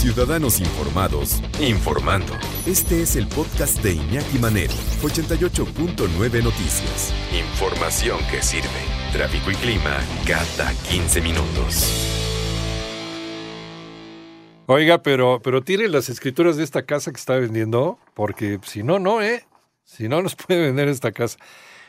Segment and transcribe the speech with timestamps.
[0.00, 2.32] Ciudadanos Informados, informando.
[2.64, 7.12] Este es el podcast de Iñaki Manero, 88.9 Noticias.
[7.38, 8.66] Información que sirve.
[9.12, 11.84] Tráfico y clima cada 15 minutos.
[14.64, 18.98] Oiga, pero, pero tire las escrituras de esta casa que está vendiendo, porque si no,
[18.98, 19.44] no, ¿eh?
[19.84, 21.36] Si no, nos puede vender esta casa.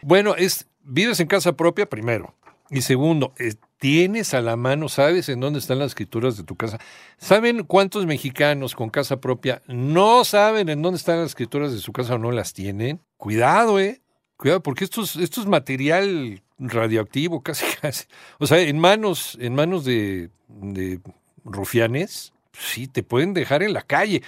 [0.02, 2.36] Bueno, es, vives en casa propia primero.
[2.72, 6.56] Y segundo, eh, tienes a la mano, sabes en dónde están las escrituras de tu
[6.56, 6.80] casa.
[7.18, 11.92] ¿Saben cuántos mexicanos con casa propia no saben en dónde están las escrituras de su
[11.92, 13.02] casa o no las tienen?
[13.18, 14.02] Cuidado, eh.
[14.38, 18.06] Cuidado, porque esto es, esto es material radioactivo, casi, casi.
[18.40, 21.02] O sea, en manos, en manos de, de
[21.44, 24.24] rufianes, sí, te pueden dejar en la calle.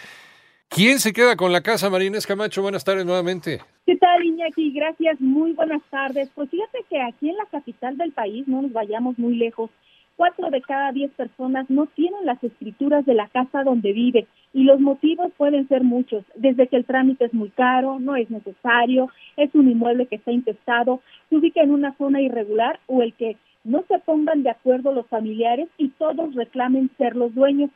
[0.75, 2.63] ¿Quién se queda con la casa, Marínez Camacho?
[2.63, 3.61] Buenas tardes nuevamente.
[3.85, 4.71] ¿Qué tal, Iñaki?
[4.71, 6.31] Gracias, muy buenas tardes.
[6.33, 9.69] Pues fíjate que aquí en la capital del país, no nos vayamos muy lejos,
[10.15, 14.63] cuatro de cada diez personas no tienen las escrituras de la casa donde vive y
[14.63, 19.09] los motivos pueden ser muchos, desde que el trámite es muy caro, no es necesario,
[19.37, 23.37] es un inmueble que está intestado, se ubica en una zona irregular o el que
[23.63, 27.69] no se pongan de acuerdo los familiares y todos reclamen ser los dueños.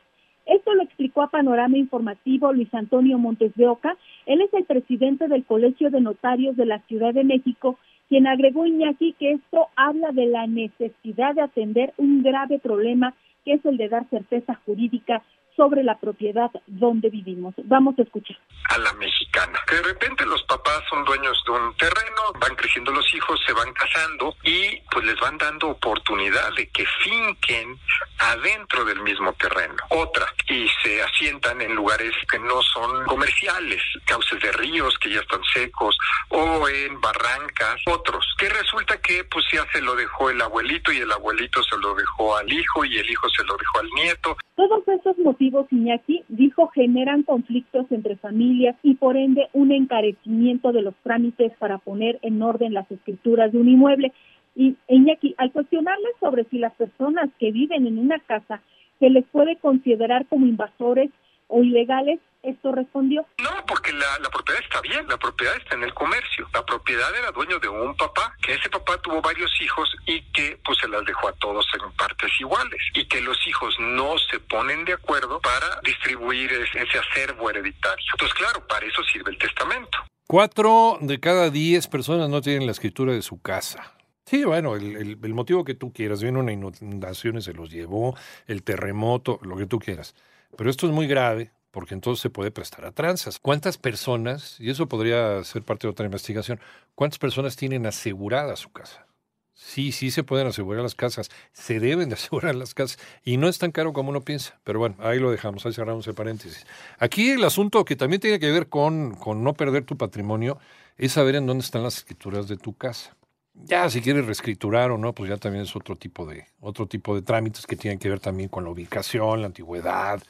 [0.48, 3.96] Esto lo explicó a Panorama Informativo Luis Antonio Montes de Oca.
[4.24, 8.64] Él es el presidente del Colegio de Notarios de la Ciudad de México, quien agregó
[8.64, 13.12] Iñaki que esto habla de la necesidad de atender un grave problema
[13.44, 15.22] que es el de dar certeza jurídica
[15.58, 17.52] sobre la propiedad donde vivimos.
[17.64, 18.38] Vamos a escuchar.
[18.70, 19.58] A la mexicana.
[19.68, 23.72] De repente los papás son dueños de un terreno, van creciendo los hijos, se van
[23.72, 27.76] casando y pues les van dando oportunidad de que finquen
[28.18, 29.76] adentro del mismo terreno.
[29.90, 35.20] Otra, y se asientan en lugares que no son comerciales, cauces de ríos que ya
[35.20, 35.96] están secos
[36.30, 40.98] o en barrancas, otros, que resulta que pues ya se lo dejó el abuelito y
[40.98, 44.36] el abuelito se lo dejó al hijo y el hijo se lo dejó al nieto.
[44.54, 50.82] Todos esos motivos Iñaki, dijo generan conflictos entre familias y por ende un encarecimiento de
[50.82, 54.12] los trámites para poner en orden las escrituras de un inmueble.
[54.58, 58.60] Y Iñaki, al cuestionarles sobre si las personas que viven en una casa
[58.98, 61.10] se les puede considerar como invasores
[61.46, 63.24] o ilegales, esto respondió.
[63.40, 66.48] No, porque la, la, propiedad está bien, la propiedad está en el comercio.
[66.52, 70.58] La propiedad era dueño de un papá, que ese papá tuvo varios hijos y que
[70.64, 72.80] pues se las dejó a todos en partes iguales.
[72.94, 78.04] Y que los hijos no se ponen de acuerdo para distribuir ese, ese acervo hereditario.
[78.12, 79.98] Entonces, claro, para eso sirve el testamento.
[80.26, 83.97] Cuatro de cada diez personas no tienen la escritura de su casa.
[84.28, 87.70] Sí, bueno, el, el, el motivo que tú quieras, viene una inundación y se los
[87.70, 88.14] llevó,
[88.46, 90.14] el terremoto, lo que tú quieras.
[90.56, 93.38] Pero esto es muy grave porque entonces se puede prestar a tranzas.
[93.38, 96.60] ¿Cuántas personas, y eso podría ser parte de otra investigación,
[96.94, 99.06] cuántas personas tienen asegurada su casa?
[99.54, 103.48] Sí, sí se pueden asegurar las casas, se deben de asegurar las casas y no
[103.48, 104.60] es tan caro como uno piensa.
[104.62, 106.66] Pero bueno, ahí lo dejamos, ahí cerramos el paréntesis.
[106.98, 110.58] Aquí el asunto que también tiene que ver con, con no perder tu patrimonio
[110.98, 113.17] es saber en dónde están las escrituras de tu casa.
[113.64, 117.14] Ya si quieres reescriturar o no, pues ya también es otro tipo de otro tipo
[117.14, 120.22] de trámites que tienen que ver también con la ubicación, la antigüedad,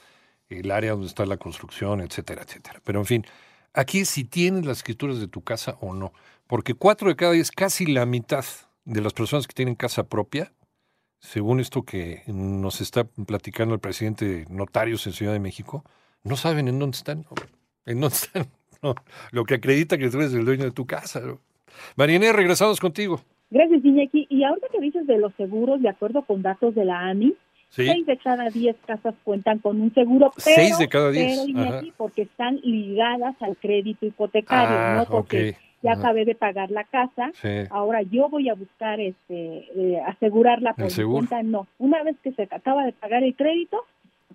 [0.49, 2.81] el área donde está la construcción, etcétera, etcétera.
[2.85, 3.27] Pero en fin,
[3.75, 6.13] aquí si tienes las escrituras de tu casa o no,
[6.47, 8.45] porque cuatro de cada diez, casi la mitad
[8.85, 10.53] de las personas que tienen casa propia,
[11.21, 15.85] según esto que nos está platicando el presidente de Notarios en Ciudad de México,
[16.23, 17.27] no saben en dónde están,
[17.85, 18.51] en dónde están,
[18.83, 18.95] no,
[19.33, 21.21] lo que acredita que tú eres el dueño de tu casa.
[21.21, 21.41] ¿no?
[21.97, 23.21] Mariné, regresamos contigo.
[23.51, 24.27] Gracias, Iñaki.
[24.29, 27.35] Y ahorita que dices de los seguros, de acuerdo con datos de la AMI,
[27.71, 27.85] Sí.
[27.85, 31.39] Seis de cada diez casas cuentan con un seguro, pero, Seis de cada diez.
[31.39, 35.05] pero Iñaki, porque están ligadas al crédito hipotecario, ah, ¿no?
[35.05, 35.57] Porque okay.
[35.83, 36.01] ya Ajá.
[36.01, 37.49] acabé de pagar la casa, sí.
[37.71, 41.67] ahora yo voy a buscar este eh, asegurarla por mi cuenta, no.
[41.79, 43.85] Una vez que se acaba de pagar el crédito,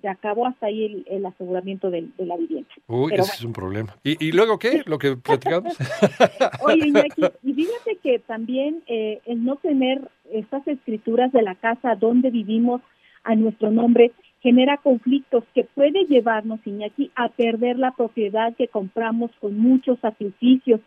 [0.03, 2.67] se acabó hasta ahí el, el aseguramiento de, de, la vivienda.
[2.87, 3.39] Uy, Pero ese bueno.
[3.39, 3.95] es un problema.
[4.03, 4.83] ¿Y, ¿Y, luego qué?
[4.85, 5.77] Lo que platicamos.
[6.65, 11.95] Oye, Iñaki, y fíjate que también eh, el no tener estas escrituras de la casa
[11.95, 12.81] donde vivimos
[13.23, 19.31] a nuestro nombre genera conflictos que puede llevarnos, Iñaki, a perder la propiedad que compramos
[19.39, 20.81] con muchos sacrificios.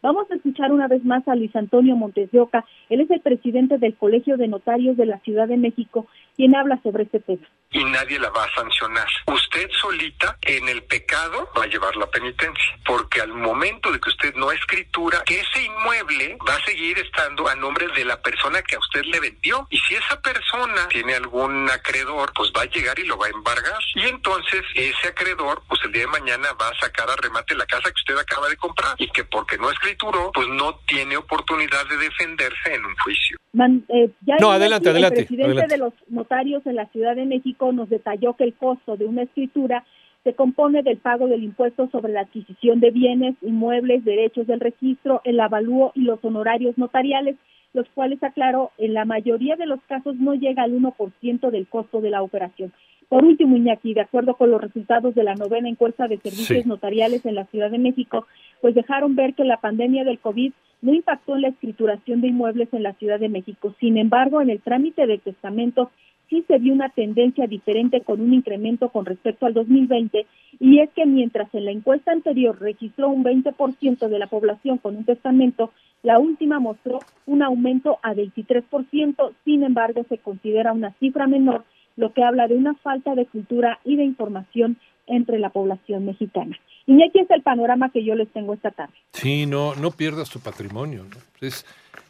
[0.00, 2.64] Vamos a escuchar una vez más a Luis Antonio Montes de Oca.
[2.88, 6.06] Él es el presidente del Colegio de Notarios de la Ciudad de México,
[6.36, 7.46] quien habla sobre este tema.
[7.70, 9.06] Y nadie la va a sancionar.
[9.26, 14.08] Usted solita en el pecado va a llevar la penitencia, porque al momento de que
[14.08, 18.76] usted no escritura, ese inmueble va a seguir estando a nombre de la persona que
[18.76, 19.66] a usted le vendió.
[19.68, 23.30] Y si esa persona tiene algún acreedor, pues va a llegar y lo va a
[23.30, 23.78] embargar.
[23.96, 27.66] Y entonces ese acreedor, pues el día de mañana va a sacar a remate la
[27.66, 31.88] casa que usted acaba de comprar y que porque no escrituró, pues no tiene oportunidad
[31.88, 33.38] de defenderse en un juicio.
[33.52, 35.16] Man, eh, ya no, adelante, el adelante.
[35.16, 35.74] presidente adelante.
[35.74, 39.04] de los notarios en la Ciudad de México México nos detalló que el costo de
[39.04, 39.84] una escritura
[40.24, 45.20] se compone del pago del impuesto sobre la adquisición de bienes, inmuebles, derechos del registro,
[45.24, 47.36] el avalúo y los honorarios notariales,
[47.72, 52.00] los cuales, aclaró, en la mayoría de los casos no llega al 1% del costo
[52.00, 52.72] de la operación.
[53.08, 57.24] Por último, Iñaki, de acuerdo con los resultados de la novena encuesta de servicios notariales
[57.24, 58.26] en la Ciudad de México,
[58.60, 62.68] pues dejaron ver que la pandemia del COVID no impactó en la escrituración de inmuebles
[62.72, 63.74] en la Ciudad de México.
[63.80, 65.88] Sin embargo, en el trámite de testamentos
[66.28, 70.26] sí se vio una tendencia diferente con un incremento con respecto al 2020
[70.60, 74.96] y es que mientras en la encuesta anterior registró un 20% de la población con
[74.96, 75.72] un testamento,
[76.02, 81.64] la última mostró un aumento a 23%, sin embargo se considera una cifra menor,
[81.96, 86.56] lo que habla de una falta de cultura y de información entre la población mexicana.
[86.86, 88.94] Y aquí es el panorama que yo les tengo esta tarde.
[89.12, 91.04] Sí, no, no pierdas tu patrimonio.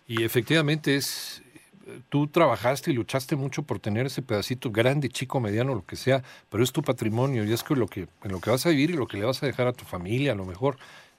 [0.06, 1.42] y efectivamente es,
[2.08, 6.22] tú trabajaste y luchaste mucho por tener ese pedacito grande, chico, mediano, lo que sea,
[6.50, 8.90] pero es tu patrimonio y es que lo que, en lo que vas a vivir
[8.90, 10.76] y lo que le vas a dejar a tu familia, a lo mejor.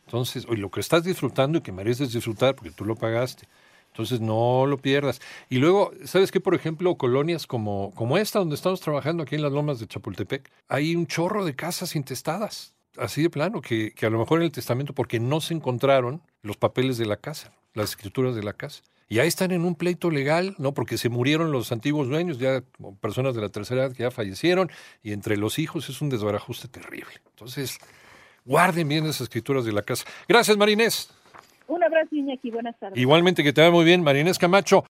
[0.10, 3.48] Entonces, y lo que estás disfrutando y que mereces disfrutar porque tú lo pagaste.
[3.92, 5.22] Entonces, no lo pierdas.
[5.50, 6.40] Y luego, ¿sabes qué?
[6.40, 10.50] Por ejemplo, colonias como, como esta, donde estamos trabajando aquí en las lomas de Chapultepec,
[10.68, 14.46] hay un chorro de casas intestadas, así de plano, que, que a lo mejor en
[14.46, 18.54] el testamento, porque no se encontraron los papeles de la casa, las escrituras de la
[18.54, 18.82] casa.
[19.10, 20.74] Y ahí están en un pleito legal, ¿no?
[20.74, 22.64] Porque se murieron los antiguos dueños, ya
[23.00, 24.72] personas de la tercera edad que ya fallecieron,
[25.04, 27.14] y entre los hijos es un desbarajuste terrible.
[27.30, 27.80] Entonces,
[28.50, 30.06] guarden bien esas escrituras de la casa.
[30.28, 31.10] Gracias, Marinés.
[31.68, 32.50] Un abrazo, Iñaki.
[32.50, 32.98] Buenas tardes.
[32.98, 34.84] Igualmente, que te vaya muy bien, Marinés Camacho.